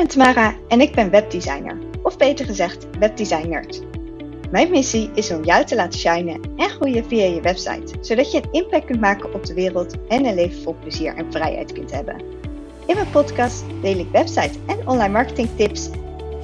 [0.00, 3.66] ben Tamara en ik ben webdesigner, of beter gezegd webdesigner.
[4.50, 8.42] Mijn missie is om jou te laten shinen en groeien via je website, zodat je
[8.42, 11.90] een impact kunt maken op de wereld en een leven vol plezier en vrijheid kunt
[11.90, 12.20] hebben.
[12.86, 15.90] In mijn podcast deel ik website en online marketing tips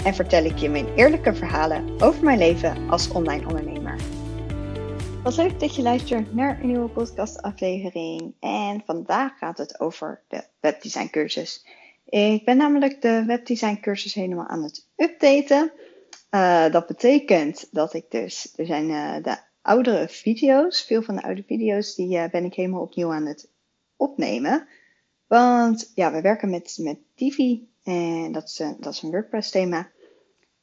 [0.04, 3.96] en vertel ik je mijn eerlijke verhalen over mijn leven als online ondernemer.
[5.22, 10.44] Wat leuk dat je luistert naar een nieuwe podcastaflevering en vandaag gaat het over de
[10.60, 11.64] webdesign cursus.
[12.06, 15.72] Ik ben namelijk de webdesign cursus helemaal aan het updaten.
[16.30, 21.22] Uh, dat betekent dat ik dus, er zijn uh, de oudere video's, veel van de
[21.22, 23.50] oude video's, die uh, ben ik helemaal opnieuw aan het
[23.96, 24.68] opnemen.
[25.26, 29.90] Want ja, we werken met, met Divi en dat is, dat is een WordPress thema.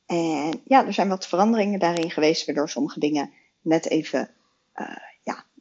[0.05, 4.29] En ja, er zijn wat veranderingen daarin geweest, waardoor sommige dingen net even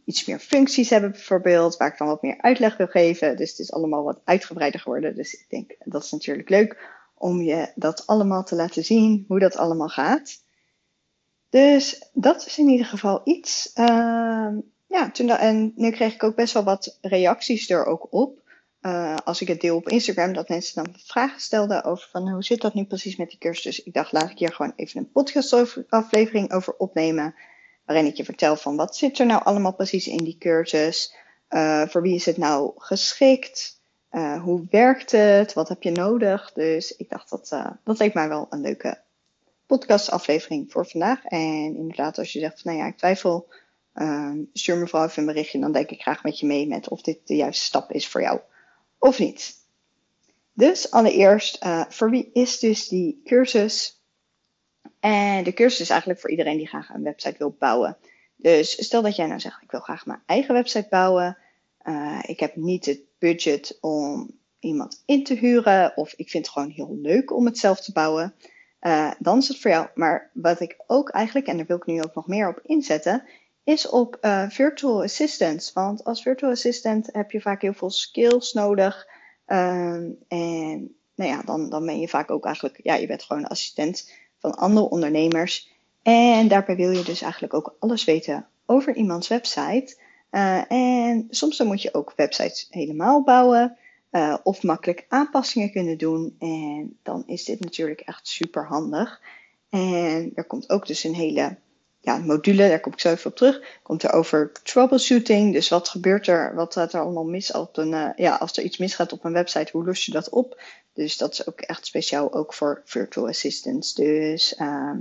[0.04, 3.36] iets meer functies hebben bijvoorbeeld, waar ik dan wat meer uitleg wil geven.
[3.36, 5.14] Dus het is allemaal wat uitgebreider geworden.
[5.14, 9.38] Dus ik denk, dat is natuurlijk leuk om je dat allemaal te laten zien, hoe
[9.38, 10.42] dat allemaal gaat.
[11.50, 13.70] Dus dat is in ieder geval iets.
[13.74, 14.48] Uh,
[14.86, 18.40] ja, toen en nu kreeg ik ook best wel wat reacties er ook op.
[18.82, 22.44] Uh, als ik het deel op Instagram, dat mensen dan vragen stelden over van hoe
[22.44, 23.82] zit dat nu precies met die cursus.
[23.82, 27.34] Ik dacht, laat ik hier gewoon even een podcastaflevering over opnemen
[27.84, 31.14] waarin ik je vertel van wat zit er nou allemaal precies in die cursus.
[31.50, 33.80] Uh, voor wie is het nou geschikt?
[34.10, 35.52] Uh, hoe werkt het?
[35.52, 36.52] Wat heb je nodig?
[36.52, 39.00] Dus ik dacht dat uh, dat leek mij wel een leuke
[39.66, 41.24] podcastaflevering voor vandaag.
[41.24, 43.48] En inderdaad, als je zegt van nou ja, ik twijfel,
[44.52, 45.60] stuur me vooral even een berichtje.
[45.60, 48.20] Dan denk ik graag met je mee met of dit de juiste stap is voor
[48.20, 48.40] jou
[48.98, 49.54] of niet.
[50.52, 54.01] Dus allereerst, voor wie is dus die cursus?
[55.02, 57.96] En de cursus is eigenlijk voor iedereen die graag een website wil bouwen.
[58.36, 61.38] Dus stel dat jij nou zegt, ik wil graag mijn eigen website bouwen.
[61.82, 65.96] Uh, ik heb niet het budget om iemand in te huren.
[65.96, 68.34] Of ik vind het gewoon heel leuk om het zelf te bouwen.
[68.80, 69.88] Uh, dan is het voor jou.
[69.94, 73.24] Maar wat ik ook eigenlijk, en daar wil ik nu ook nog meer op inzetten,
[73.64, 75.72] is op uh, virtual assistants.
[75.72, 79.06] Want als virtual assistant heb je vaak heel veel skills nodig.
[79.46, 83.46] Um, en nou ja, dan, dan ben je vaak ook eigenlijk, ja, je bent gewoon
[83.46, 84.10] assistent
[84.42, 85.70] van andere ondernemers.
[86.02, 89.96] En daarbij wil je dus eigenlijk ook alles weten over iemands website.
[90.30, 93.76] Uh, en soms dan moet je ook websites helemaal bouwen
[94.12, 96.36] uh, of makkelijk aanpassingen kunnen doen.
[96.38, 99.20] En dan is dit natuurlijk echt super handig.
[99.70, 101.56] En er komt ook dus een hele
[102.02, 103.78] ja, module, daar kom ik zo even op terug.
[103.82, 105.52] Komt er over troubleshooting.
[105.52, 108.64] Dus wat gebeurt er, wat gaat er allemaal mis op een, uh, ja, als er
[108.64, 110.62] iets misgaat op een website, hoe los je dat op?
[110.92, 113.94] Dus dat is ook echt speciaal ook voor virtual assistants.
[113.94, 114.96] Dus uh,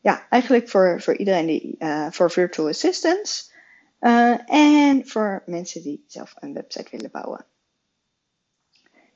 [0.00, 3.52] ja, eigenlijk voor, voor iedereen die, uh, voor virtual assistants.
[4.00, 7.44] Uh, en voor mensen die zelf een website willen bouwen.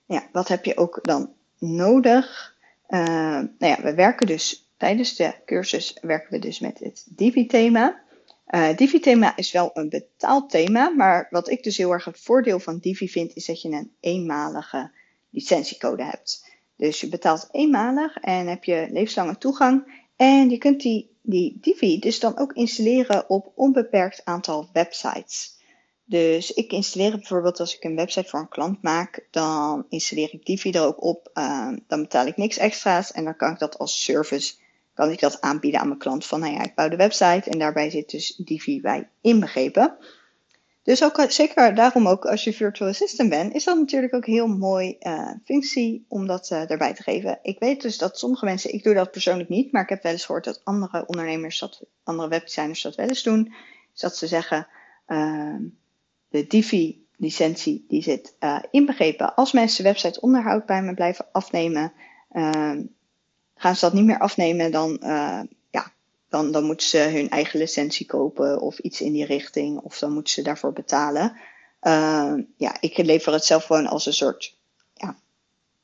[0.07, 2.55] Ja, wat heb je ook dan nodig?
[2.89, 8.04] nou ja, we werken dus Tijdens de cursus werken we dus met het Divi-thema.
[8.50, 12.59] Uh, Divi-thema is wel een betaald thema, maar wat ik dus heel erg het voordeel
[12.59, 14.91] van Divi vind, is dat je een eenmalige
[15.31, 16.44] licentiecode hebt.
[16.76, 20.04] Dus je betaalt eenmalig en heb je levenslange toegang.
[20.16, 25.54] En je kunt die, die Divi dus dan ook installeren op onbeperkt aantal websites.
[26.04, 30.47] Dus ik installeer bijvoorbeeld als ik een website voor een klant maak, dan installeer ik
[30.47, 31.31] Divi er ook op.
[31.34, 34.54] Uh, dan betaal ik niks extra's en dan kan ik dat als service
[34.97, 37.59] kan ik dat aanbieden aan mijn klant van, nou ja, ik bouw de website en
[37.59, 39.97] daarbij zit dus Divi bij inbegrepen.
[40.83, 44.33] Dus ook, zeker daarom ook als je virtual assistant bent, is dat natuurlijk ook een
[44.33, 47.39] heel mooi uh, functie om dat uh, erbij te geven.
[47.43, 50.12] Ik weet dus dat sommige mensen, ik doe dat persoonlijk niet, maar ik heb wel
[50.12, 53.55] eens gehoord dat andere ondernemers, dat, andere webdesigners dat wel eens doen.
[53.95, 54.67] Is dat ze zeggen,
[55.09, 55.56] uh,
[56.29, 58.35] de Divi licentie die zit
[58.71, 59.35] inbegrepen.
[59.35, 61.93] Als mensen website onderhoud bij me blijven afnemen,
[62.33, 62.73] uh,
[63.56, 65.41] gaan ze dat niet meer afnemen, dan, uh,
[65.71, 65.93] ja,
[66.28, 69.78] dan, dan moeten ze hun eigen licentie kopen of iets in die richting.
[69.78, 71.37] Of dan moeten ze daarvoor betalen.
[71.83, 74.56] Uh, ja, ik lever het zelf gewoon als een soort
[74.94, 75.17] ja,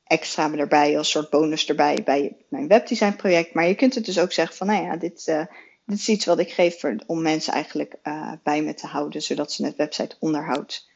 [0.05, 3.55] extra erbij, als soort bonus erbij bij mijn webdesign project.
[3.55, 5.45] Maar je kunt het dus ook zeggen van, nou ja, dit, uh,
[5.87, 7.97] dit is iets wat ik geef voor, om mensen eigenlijk
[8.43, 10.89] bij me te houden, zodat ze het website onderhoud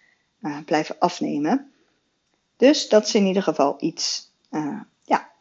[0.65, 1.73] blijven afnemen.
[2.57, 4.31] Dus dat is in ieder geval iets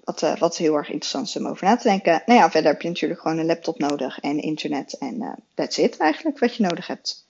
[0.06, 2.22] wat, uh, wat heel erg interessant is om over na te denken.
[2.26, 4.94] Nou ja, verder heb je natuurlijk gewoon een laptop nodig en internet.
[4.94, 7.28] En uh, that's it eigenlijk wat je nodig hebt.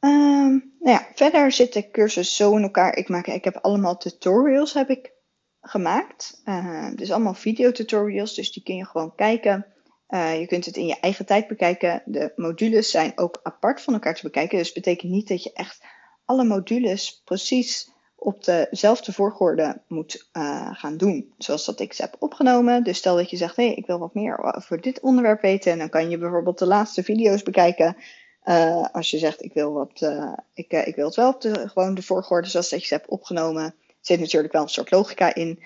[0.00, 2.96] Um, nou ja, verder zit de cursus zo in elkaar.
[2.96, 5.12] Ik, maak, ik heb allemaal tutorials heb ik
[5.60, 6.42] gemaakt.
[6.44, 9.66] Uh, dus allemaal videotutorials, dus die kun je gewoon kijken.
[10.14, 12.02] Je kunt het in je eigen tijd bekijken.
[12.04, 14.58] De modules zijn ook apart van elkaar te bekijken.
[14.58, 15.84] Dus betekent niet dat je echt
[16.24, 17.90] alle modules precies
[18.24, 22.84] op dezelfde volgorde moet uh, gaan doen zoals dat ik ze heb opgenomen.
[22.84, 25.72] Dus stel dat je zegt, hé, ik wil wat meer over dit onderwerp weten.
[25.72, 27.96] En dan kan je bijvoorbeeld de laatste video's bekijken.
[28.44, 31.68] Uh, als je zegt, ik wil, wat, uh, ik, ik wil het wel op de,
[31.68, 33.64] gewoon de volgorde zoals dat je ze hebt opgenomen.
[33.64, 35.62] Er zit natuurlijk wel een soort logica in.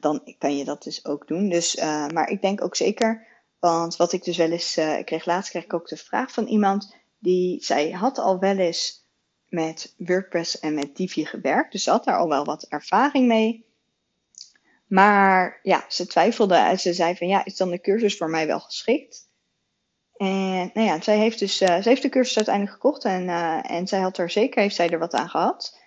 [0.00, 1.48] dan kan je dat dus ook doen.
[1.48, 1.76] Dus,
[2.12, 3.26] maar ik denk ook zeker,
[3.58, 6.46] want wat ik dus wel eens, ik kreeg laatst kreeg ik ook de vraag van
[6.46, 9.01] iemand die zei, had al wel eens
[9.52, 11.72] met WordPress en met Divi gewerkt.
[11.72, 13.64] Dus ze had daar al wel wat ervaring mee.
[14.86, 18.46] Maar ja, ze twijfelde en ze zei van ja, is dan de cursus voor mij
[18.46, 19.30] wel geschikt?
[20.16, 23.70] En nou ja, zij heeft dus uh, ze heeft de cursus uiteindelijk gekocht en, uh,
[23.70, 25.80] en zij had er zeker, heeft zij er wat aan gehad.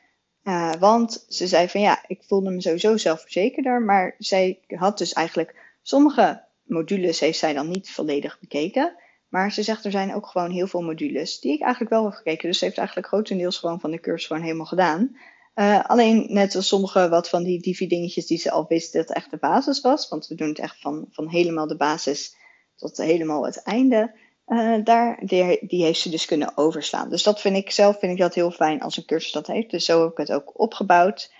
[0.43, 5.13] Uh, want ze zei van ja, ik voelde me sowieso zelfverzekerder, maar zij had dus
[5.13, 8.95] eigenlijk sommige modules heeft zij dan niet volledig bekeken.
[9.29, 12.13] Maar ze zegt er zijn ook gewoon heel veel modules die ik eigenlijk wel heb
[12.13, 12.49] gekeken.
[12.49, 15.17] Dus ze heeft eigenlijk grotendeels gewoon van de cursus gewoon helemaal gedaan.
[15.55, 19.11] Uh, alleen net als sommige wat van die divi dingetjes die ze al wist dat
[19.11, 20.09] echt de basis was.
[20.09, 22.35] Want we doen het echt van, van helemaal de basis
[22.75, 24.15] tot helemaal het einde.
[24.47, 27.09] Uh, daar, die, heeft ze dus kunnen overslaan.
[27.09, 29.71] Dus dat vind ik zelf vind ik dat heel fijn als een cursus dat heeft.
[29.71, 31.33] Dus zo heb ik het ook opgebouwd.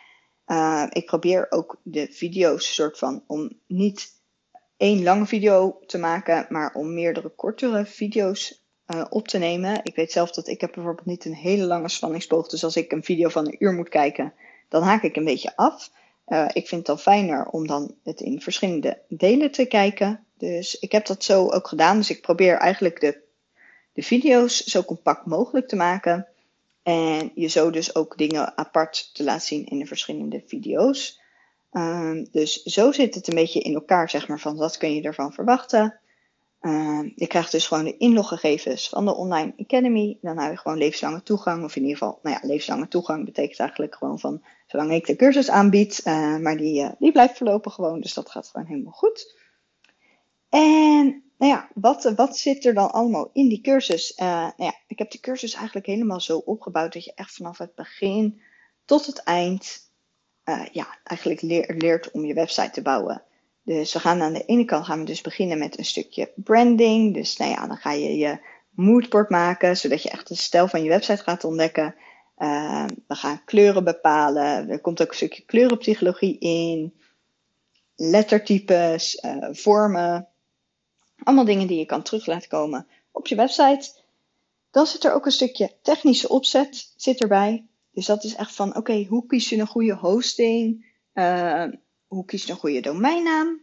[0.48, 4.15] Uh, ik probeer ook de video's soort van om niet
[4.78, 9.80] één lange video te maken, maar om meerdere kortere video's uh, op te nemen.
[9.84, 12.48] Ik weet zelf dat ik heb bijvoorbeeld niet een hele lange spanningsboog.
[12.48, 14.34] Dus als ik een video van een uur moet kijken,
[14.70, 15.92] dan haak ik een beetje af.
[16.28, 20.26] Uh, ik vind het dan fijner om dan het in verschillende delen te kijken.
[20.38, 21.98] Dus ik heb dat zo ook gedaan.
[21.98, 23.18] Dus ik probeer eigenlijk de,
[23.94, 26.28] de video's zo compact mogelijk te maken.
[26.84, 31.22] En je zo dus ook dingen apart te laten zien in de verschillende video's.
[31.78, 35.02] Um, dus zo zit het een beetje in elkaar, zeg maar, van wat kun je
[35.02, 36.00] ervan verwachten.
[36.62, 40.18] Um, je krijgt dus gewoon de inloggegevens van de Online Academy.
[40.22, 41.64] Dan heb je gewoon levenslange toegang.
[41.64, 45.16] Of in ieder geval, nou ja, levenslange toegang betekent eigenlijk gewoon van zolang ik de
[45.16, 46.02] cursus aanbied.
[46.06, 49.36] Uh, maar die, uh, die blijft verlopen gewoon, dus dat gaat gewoon helemaal goed.
[50.50, 54.12] En nou ja, wat, wat zit er dan allemaal in die cursus?
[54.18, 57.58] Uh, nou ja, ik heb de cursus eigenlijk helemaal zo opgebouwd dat je echt vanaf
[57.58, 58.42] het begin
[58.86, 59.94] tot het eind
[60.46, 61.42] uh, ja, eigenlijk
[61.82, 63.24] leert om je website te bouwen.
[63.64, 67.14] Dus we gaan aan de ene kant gaan we dus beginnen met een stukje branding.
[67.14, 68.40] Dus nou ja, dan ga je je
[68.70, 71.96] moodboard maken, zodat je echt de stijl van je website gaat ontdekken.
[72.38, 74.70] Uh, we gaan kleuren bepalen.
[74.70, 76.94] Er komt ook een stukje kleurenpsychologie in.
[77.96, 80.28] Lettertypes, uh, vormen.
[81.24, 83.92] Allemaal dingen die je kan terug laten komen op je website.
[84.72, 87.66] Dan zit er ook een stukje technische opzet zit erbij.
[87.96, 90.94] Dus dat is echt van, oké, hoe kies je een goede hosting?
[91.14, 91.66] Uh,
[92.08, 93.62] hoe kies je een goede domeinnaam?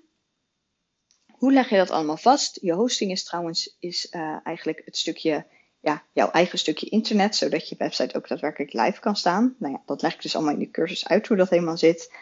[1.33, 2.59] Hoe leg je dat allemaal vast?
[2.61, 5.47] Je hosting is trouwens is, uh, eigenlijk het stukje,
[5.81, 9.57] ja, jouw eigen stukje internet, zodat je website ook daadwerkelijk live kan staan.
[9.59, 12.13] Nou ja, dat leg ik dus allemaal in de cursus uit hoe dat helemaal zit.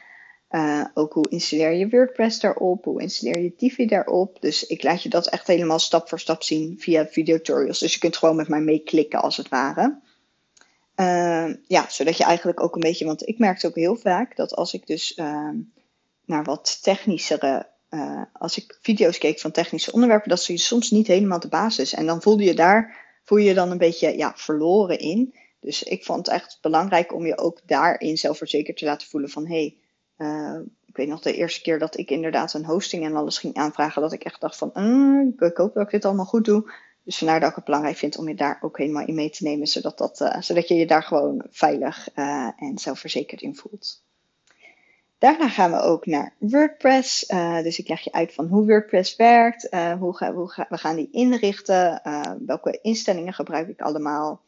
[0.50, 4.40] Uh, ook hoe installeer je WordPress daarop, hoe installeer je Divi daarop.
[4.40, 7.78] Dus ik laat je dat echt helemaal stap voor stap zien via videotutorials.
[7.78, 10.00] Dus je kunt gewoon met mij meeklikken als het ware.
[11.00, 14.54] Uh, ja, zodat je eigenlijk ook een beetje, want ik merkte ook heel vaak dat
[14.54, 15.50] als ik dus uh,
[16.24, 21.06] naar wat technischere, uh, als ik video's keek van technische onderwerpen, dat ze soms niet
[21.06, 21.94] helemaal de basis.
[21.94, 25.34] En dan voelde je daar, voel je dan een beetje ja, verloren in.
[25.60, 29.46] Dus ik vond het echt belangrijk om je ook daarin zelfverzekerd te laten voelen van
[29.46, 29.76] hé,
[30.16, 33.54] hey, ik weet nog de eerste keer dat ik inderdaad een hosting en alles ging
[33.54, 36.72] aanvragen, dat ik echt dacht van, mm, ik hoop dat ik dit allemaal goed doe.
[37.02, 39.44] Dus vandaar dat ik het belangrijk vind om je daar ook helemaal in mee te
[39.44, 44.02] nemen, zodat, dat, uh, zodat je je daar gewoon veilig uh, en zelfverzekerd in voelt.
[45.18, 47.30] Daarna gaan we ook naar WordPress.
[47.30, 50.96] Uh, dus ik leg je uit van hoe WordPress werkt, hoe, hoe ga, we gaan
[50.96, 52.02] die inrichten,
[52.46, 54.40] welke instellingen gebruik ik allemaal.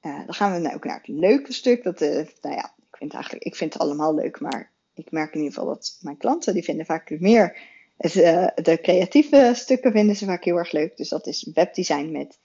[0.00, 1.82] dan gaan we ook naar het leuke stuk.
[1.82, 5.40] Dat, nou ja, ik vind, eigenlijk, ik vind het allemaal leuk, maar ik merk in
[5.40, 7.56] ieder geval dat mijn klanten die vinden vaak meer
[7.96, 10.96] de creatieve stukken vinden ze vaak heel erg leuk.
[10.96, 12.38] Dus dat is webdesign met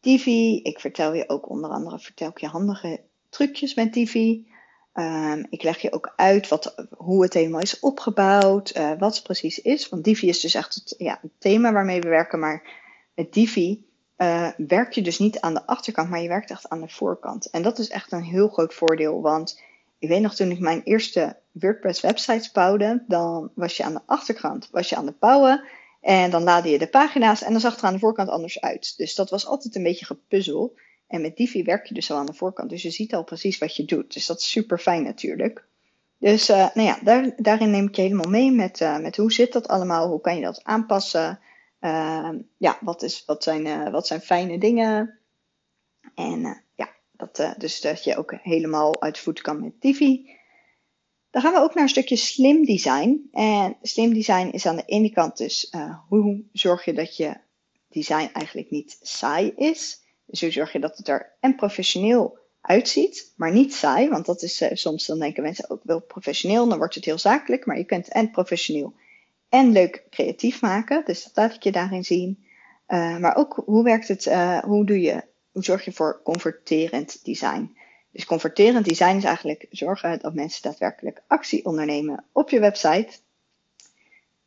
[0.00, 0.60] Divi.
[0.62, 4.46] Ik vertel je ook onder andere vertel ik je handige trucjes met Divi.
[4.94, 9.24] Um, ik leg je ook uit wat, hoe het helemaal is opgebouwd, uh, wat het
[9.24, 9.88] precies is.
[9.88, 12.38] Want Divi is dus echt het, ja, thema waarmee we werken.
[12.38, 12.68] Maar
[13.14, 13.86] met Divi
[14.16, 17.50] uh, werk je dus niet aan de achterkant, maar je werkt echt aan de voorkant.
[17.50, 19.20] En dat is echt een heel groot voordeel.
[19.20, 19.60] Want
[19.98, 24.00] ik weet nog toen ik mijn eerste WordPress websites bouwde, dan was je aan de
[24.06, 25.64] achterkant was je aan het bouwen.
[26.00, 28.60] En dan laadde je de pagina's en dan zag het er aan de voorkant anders
[28.60, 28.94] uit.
[28.96, 30.76] Dus dat was altijd een beetje gepuzzel.
[31.06, 32.70] En met Divi werk je dus al aan de voorkant.
[32.70, 34.12] Dus je ziet al precies wat je doet.
[34.12, 35.66] Dus dat is super fijn natuurlijk.
[36.18, 39.32] Dus uh, nou ja, daar, daarin neem ik je helemaal mee met, uh, met hoe
[39.32, 40.08] zit dat allemaal?
[40.08, 41.40] Hoe kan je dat aanpassen?
[41.80, 45.18] Uh, ja, wat, is, wat, zijn, wat zijn fijne dingen?
[46.14, 46.62] En
[47.18, 50.36] dat, dus dat je ook helemaal uit voet kan met Divi.
[51.30, 53.28] Dan gaan we ook naar een stukje slim design.
[53.32, 57.36] En slim design is aan de ene kant dus uh, hoe zorg je dat je
[57.88, 60.00] design eigenlijk niet saai is.
[60.26, 64.08] Dus hoe zorg je dat het er en professioneel uitziet, maar niet saai.
[64.08, 67.18] Want dat is uh, soms, dan denken mensen ook wel professioneel, dan wordt het heel
[67.18, 67.66] zakelijk.
[67.66, 68.94] Maar je kunt en professioneel
[69.48, 71.02] en leuk creatief maken.
[71.04, 72.46] Dus dat laat ik je daarin zien.
[72.86, 74.24] Maar ook hoe werkt het,
[74.64, 75.22] hoe doe je,
[75.58, 77.76] hoe zorg je voor converterend design?
[78.12, 83.08] Dus converterend design is eigenlijk zorgen dat mensen daadwerkelijk actie ondernemen op je website.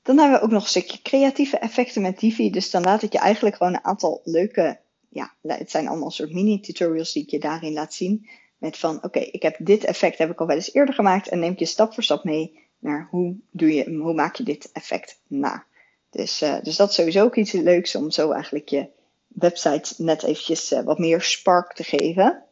[0.02, 2.50] Dan hebben we ook nog een stukje creatieve effecten met Divi.
[2.50, 6.34] Dus dan laat ik je eigenlijk gewoon een aantal leuke, ja, het zijn allemaal soort
[6.34, 8.30] mini-tutorials die ik je daarin laat zien.
[8.58, 11.40] Met van, oké, ik heb dit effect heb ik al wel eens eerder gemaakt en
[11.40, 15.20] neem je stap voor stap mee naar hoe, doe je, hoe maak je dit effect
[15.28, 15.66] na.
[16.10, 19.00] Dus, uh, dus dat is sowieso ook iets leuks om zo eigenlijk je
[19.34, 22.44] website net eventjes uh, wat meer spark te geven.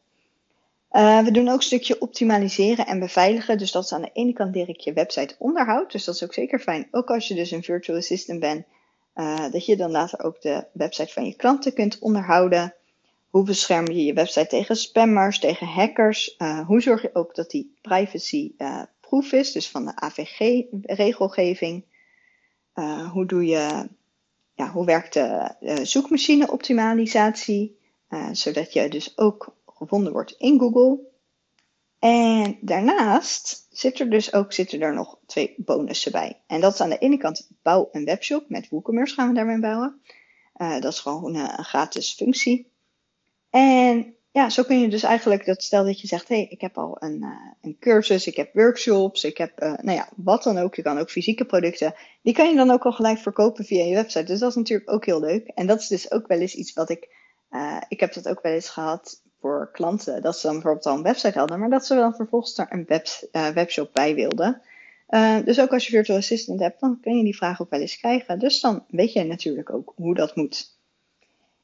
[0.92, 3.58] Uh, we doen ook een stukje optimaliseren en beveiligen.
[3.58, 5.92] Dus dat is aan de ene kant ik je website onderhoud.
[5.92, 6.88] Dus dat is ook zeker fijn.
[6.92, 8.66] Ook als je dus een virtual assistant bent.
[9.16, 12.74] Uh, dat je dan later ook de website van je klanten kunt onderhouden.
[13.30, 16.36] Hoe bescherm je je website tegen spammers, tegen hackers?
[16.66, 18.52] Hoe zorg je ook dat die privacy
[19.00, 21.84] proof is, dus van de AVG-regelgeving?
[23.12, 23.90] hoe doe je,
[24.60, 27.78] ja, hoe werkt de zoekmachine optimalisatie?
[28.32, 31.00] zodat je dus ook gevonden wordt in Google.
[32.00, 36.42] En daarnaast zit er dus ook zitten er nog twee bonussen bij.
[36.48, 38.50] En dat is aan de ene kant bouw een webshop.
[38.50, 40.02] Met WooCommerce gaan we daarmee bouwen.
[40.58, 42.72] Uh, dat is gewoon een, een, gratis functie.
[43.50, 46.62] En ja, zo kun je dus eigenlijk, dat stel dat je zegt, hé, hey, ik
[46.62, 47.30] heb al een, uh,
[47.62, 50.76] een cursus, ik heb workshops, ik heb, uh, nou ja, wat dan ook.
[50.76, 51.94] Je kan ook fysieke producten.
[52.22, 54.24] Die kan je dan ook al gelijk verkopen via je website.
[54.24, 55.48] Dus dat is natuurlijk ook heel leuk.
[55.48, 57.08] En dat is dus ook wel eens iets wat ik,
[57.88, 60.22] ik heb dat ook wel eens gehad voor klanten.
[60.22, 62.86] Dat ze dan bijvoorbeeld al een website hadden, maar dat ze dan vervolgens er een
[62.88, 63.08] web,
[63.54, 64.62] webshop bij wilden.
[65.46, 67.98] Dus ook als je virtual assistant hebt, dan kun je die vraag ook wel eens
[67.98, 68.40] krijgen.
[68.40, 70.78] Dus dan weet je natuurlijk ook hoe dat moet.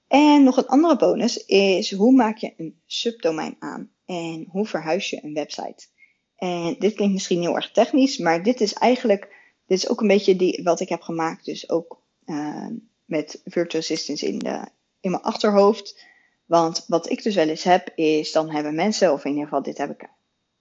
[0.07, 5.09] En nog een andere bonus is hoe maak je een subdomein aan en hoe verhuis
[5.09, 5.87] je een website.
[6.35, 9.35] En dit klinkt misschien heel erg technisch, maar dit is eigenlijk,
[9.65, 12.67] dit is ook een beetje die, wat ik heb gemaakt, dus ook uh,
[13.05, 14.67] met virtual assistants in, de,
[14.99, 16.03] in mijn achterhoofd.
[16.45, 19.61] Want wat ik dus wel eens heb, is dan hebben mensen, of in ieder geval
[19.61, 20.09] dit heb ik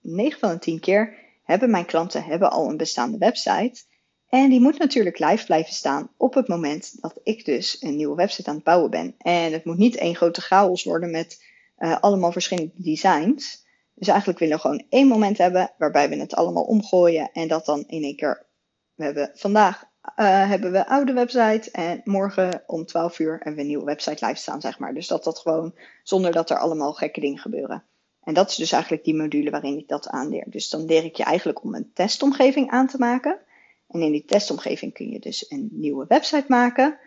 [0.00, 3.82] 9 van de 10 keer, hebben mijn klanten hebben al een bestaande website.
[4.34, 8.14] En die moet natuurlijk live blijven staan op het moment dat ik dus een nieuwe
[8.14, 9.14] website aan het bouwen ben.
[9.18, 11.44] En het moet niet één grote chaos worden met
[11.78, 13.64] uh, allemaal verschillende designs.
[13.94, 17.64] Dus eigenlijk willen we gewoon één moment hebben waarbij we het allemaal omgooien en dat
[17.64, 18.46] dan in één keer.
[18.94, 23.60] We hebben vandaag uh, hebben we oude website en morgen om 12 uur hebben we
[23.60, 24.94] een nieuwe website live staan, zeg maar.
[24.94, 27.84] Dus dat dat gewoon zonder dat er allemaal gekke dingen gebeuren.
[28.22, 30.44] En dat is dus eigenlijk die module waarin ik dat aanleer.
[30.46, 33.38] Dus dan leer ik je eigenlijk om een testomgeving aan te maken.
[33.94, 36.98] En in die testomgeving kun je dus een nieuwe website maken.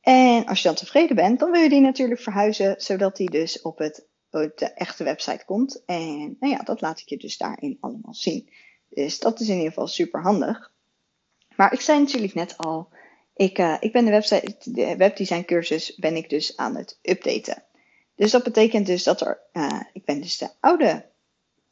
[0.00, 3.62] En als je dan tevreden bent, dan wil je die natuurlijk verhuizen, zodat die dus
[3.62, 5.82] op, het, de echte website komt.
[5.84, 8.50] En nou ja, dat laat ik je dus daarin allemaal zien.
[8.88, 10.72] Dus dat is in ieder geval super handig.
[11.56, 12.88] Maar ik zei natuurlijk net al,
[13.34, 17.64] ik, uh, ik ben de, website, de webdesign cursus ben ik dus aan het updaten.
[18.14, 21.10] Dus dat betekent dus dat er, uh, ik ben dus de oude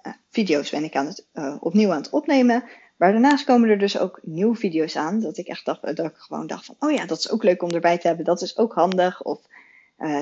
[0.03, 1.27] uh, video's ben ik aan het,
[1.61, 2.65] opnieuw aan het opnemen.
[3.01, 5.21] Maar daarnaast komen er dus ook nieuwe video's aan.
[5.21, 7.63] Dat ik echt dacht, dat ik gewoon dacht van, oh ja, dat is ook leuk
[7.63, 8.25] om erbij te hebben.
[8.25, 9.23] Dat is ook handig.
[9.23, 9.41] Of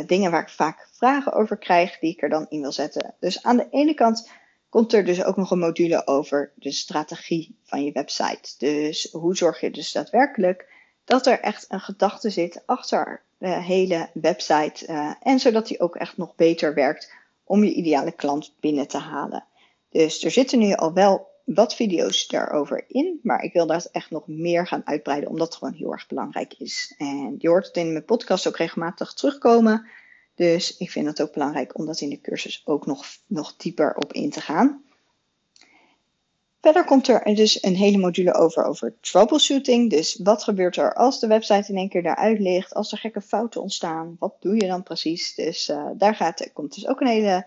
[0.07, 3.15] dingen waar ik vaak vragen over krijg, die ik er dan in wil zetten.
[3.21, 4.31] Dus aan de ene kant
[4.69, 8.55] komt er dus ook nog een module over de strategie van je website.
[8.59, 10.67] Dus hoe zorg je dus daadwerkelijk
[11.05, 14.87] dat er echt een gedachte zit achter de hele website.
[14.89, 17.13] Uh, en zodat die ook echt nog beter werkt
[17.45, 19.45] om je ideale klant binnen te halen.
[19.91, 23.21] Dus er zitten nu al wel wat video's daarover in.
[23.23, 26.55] Maar ik wil dat echt nog meer gaan uitbreiden, omdat het gewoon heel erg belangrijk
[26.59, 26.95] is.
[26.99, 29.87] En je hoort het in mijn podcast ook regelmatig terugkomen.
[30.35, 33.95] Dus ik vind het ook belangrijk om dat in de cursus ook nog, nog dieper
[33.97, 34.83] op in te gaan.
[36.61, 39.91] Verder komt er dus een hele module over, over troubleshooting.
[39.91, 42.75] Dus wat gebeurt er als de website in één keer daaruit ligt?
[42.75, 45.35] Als er gekke fouten ontstaan, wat doe je dan precies?
[45.35, 47.47] Dus uh, daar gaat, komt dus ook een hele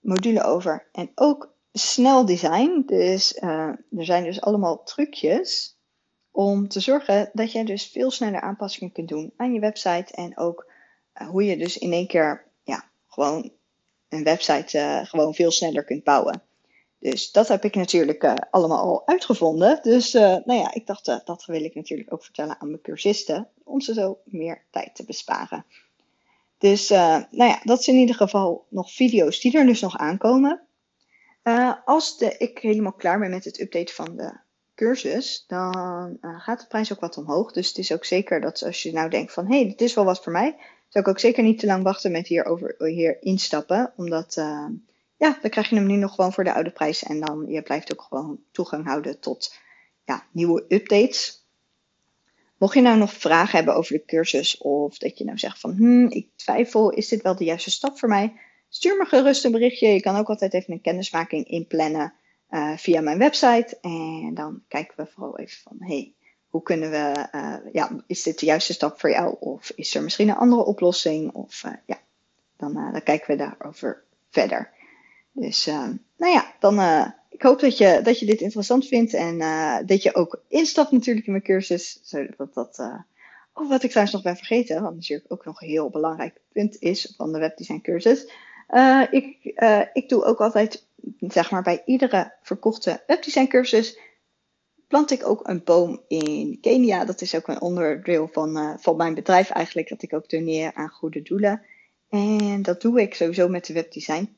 [0.00, 0.88] module over.
[0.92, 2.82] En ook snel design.
[2.86, 5.76] Dus uh, er zijn dus allemaal trucjes
[6.30, 10.14] om te zorgen dat jij dus veel sneller aanpassingen kunt doen aan je website.
[10.14, 10.70] En ook
[11.20, 13.50] uh, hoe je dus in één keer ja, gewoon
[14.08, 16.42] een website uh, gewoon veel sneller kunt bouwen.
[16.98, 19.78] Dus dat heb ik natuurlijk allemaal al uitgevonden.
[19.82, 23.48] Dus nou ja, ik dacht dat wil ik natuurlijk ook vertellen aan mijn cursisten.
[23.64, 25.64] Om ze zo meer tijd te besparen.
[26.58, 30.66] Dus nou ja, dat zijn in ieder geval nog video's die er dus nog aankomen.
[31.44, 34.32] Uh, als de, ik helemaal klaar ben met het updaten van de
[34.74, 37.52] cursus, dan uh, gaat de prijs ook wat omhoog.
[37.52, 39.94] Dus het is ook zeker dat als je nou denkt van hé, hey, dit is
[39.94, 40.56] wel wat voor mij,
[40.88, 43.92] zou ik ook zeker niet te lang wachten met hier instappen.
[43.96, 44.66] Omdat uh,
[45.16, 47.02] ja, dan krijg je hem nu nog gewoon voor de oude prijs.
[47.02, 49.54] En dan je blijft ook gewoon toegang houden tot
[50.04, 51.46] ja, nieuwe updates.
[52.56, 55.72] Mocht je nou nog vragen hebben over de cursus of dat je nou zegt van
[55.76, 58.32] hmm, ik twijfel, is dit wel de juiste stap voor mij?
[58.74, 59.88] Stuur me gerust een berichtje.
[59.88, 62.12] Je kan ook altijd even een kennismaking inplannen
[62.50, 63.78] uh, via mijn website.
[63.80, 66.12] En dan kijken we vooral even van hey,
[66.48, 69.36] hoe kunnen we, uh, ja, is dit de juiste stap voor jou?
[69.38, 71.32] Of is er misschien een andere oplossing?
[71.32, 71.98] Of uh, ja,
[72.56, 74.70] dan, dan kijken we daarover verder.
[75.32, 75.66] Dus
[76.16, 76.80] nou ja, dan
[77.28, 79.38] ik hoop dat je, dat je dit interessant vindt en
[79.86, 82.00] dat je ook instapt natuurlijk in mijn cursus.
[82.02, 82.78] Zodat dat,
[83.52, 86.76] oh, wat ik trouwens nog ben vergeten, wat natuurlijk ook nog een heel belangrijk punt
[86.80, 88.26] is van de webdesign cursus.
[88.72, 89.36] Uh, ik,
[89.92, 90.86] ik doe ook altijd,
[91.18, 93.98] zeg maar bij iedere verkochte webdesign cursus,
[94.88, 97.04] plant ik ook een boom in Kenia.
[97.04, 100.88] Dat is ook een onderdeel van, van mijn bedrijf eigenlijk, dat ik ook doneer aan
[100.88, 101.62] goede doelen.
[102.08, 104.36] En dat doe ik sowieso met de webdesign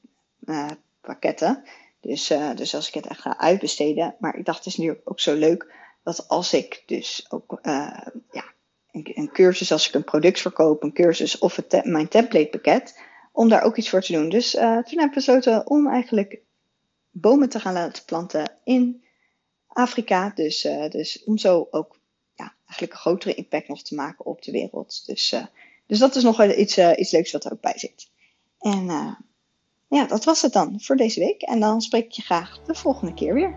[1.01, 1.65] pakketten.
[2.01, 4.15] Dus, dus als ik het echt ga uitbesteden.
[4.19, 5.73] Maar ik dacht, het is nu ook zo leuk
[6.03, 8.13] dat als ik dus ook ja,
[8.93, 13.01] een, een, cursus, als ik een product verkoop, een cursus of mijn template pakket,
[13.35, 14.29] om daar ook iets voor te doen.
[14.29, 16.41] Dus uh, toen heb ik besloten om eigenlijk
[17.11, 19.05] bomen te gaan laten planten in
[19.67, 20.33] Afrika.
[20.35, 21.99] Dus, dus om zo ook
[22.35, 25.07] ja, eigenlijk een grotere impact nog te maken op de wereld.
[25.07, 25.35] Dus,
[25.87, 28.09] dus dat is nog iets, iets leuks wat er ook bij zit.
[28.59, 28.87] En
[29.89, 31.43] ja, dat was het dan voor deze week.
[31.43, 33.55] En dan spreek ik je graag de volgende keer weer.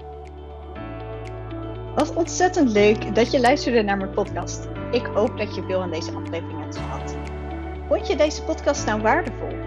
[1.96, 4.68] Wat ontzettend leuk dat je luisterde naar mijn podcast.
[4.92, 7.16] Ik hoop dat je veel aan deze aflevering hebt gehad.
[7.88, 9.67] Vond je deze podcast nou waardevol?